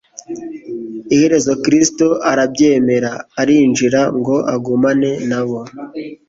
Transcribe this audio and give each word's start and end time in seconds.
Iherezo 1.15 1.53
Kristo 1.63 2.07
arabyemera 2.31 3.11
"arinjira 3.41 4.01
ngo 4.17 4.35
agumane 4.53 5.11
na 5.29 5.41
bo." 5.47 5.59